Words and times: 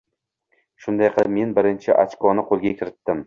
Shunday 0.85 1.11
qilib 1.17 1.35
men 1.35 1.53
birinchi 1.59 1.95
ochkoni 2.05 2.47
qoʻlga 2.51 2.75
kiritdim. 2.81 3.19